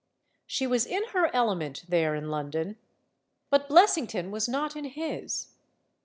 She 0.47 0.65
was 0.65 0.87
in 0.87 1.03
her 1.09 1.29
element, 1.31 1.83
there 1.87 2.15
in 2.15 2.31
London. 2.31 2.75
But 3.51 3.67
Bles 3.69 3.93
sington 3.95 4.31
was 4.31 4.49
not 4.49 4.75
in 4.75 4.85
his. 4.85 5.49